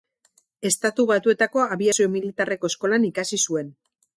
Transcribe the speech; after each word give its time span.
Estatu 0.69 1.03
Batuetako 1.11 1.63
abiazio 1.75 2.09
militarreko 2.17 2.73
eskolan 2.75 3.07
ikasi 3.11 3.41
zuen. 3.51 3.71